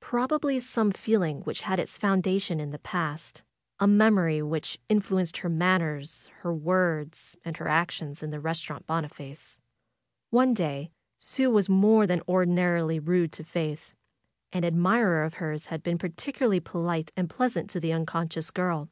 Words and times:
Prob 0.00 0.32
ably 0.32 0.58
some 0.58 0.90
feeling 0.90 1.42
which 1.42 1.60
had 1.60 1.78
its 1.78 1.98
foundation 1.98 2.58
in 2.60 2.70
the 2.70 2.78
past; 2.78 3.42
a 3.78 3.86
memory 3.86 4.40
which 4.40 4.78
influenced 4.88 5.36
her 5.36 5.50
manners, 5.50 6.30
her 6.38 6.54
words 6.54 7.36
and 7.44 7.58
her 7.58 7.68
actions 7.68 8.22
in 8.22 8.30
the 8.30 8.40
Restaurant 8.40 8.86
Boniface. 8.86 9.58
One 10.30 10.54
day 10.54 10.92
Sue 11.18 11.50
was 11.50 11.68
more 11.68 12.06
than 12.06 12.22
ordinarily 12.26 13.00
rude 13.00 13.32
to 13.32 13.44
Faith. 13.44 13.92
An 14.50 14.64
admirer 14.64 15.24
of 15.24 15.34
hers 15.34 15.66
had 15.66 15.82
been 15.82 15.98
particularly 15.98 16.60
polite 16.60 17.12
and 17.14 17.28
pleasant 17.28 17.68
to 17.68 17.78
the 17.78 17.92
unconscious 17.92 18.50
girl. 18.50 18.88